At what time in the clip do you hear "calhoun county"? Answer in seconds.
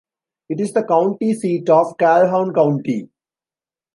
1.99-3.07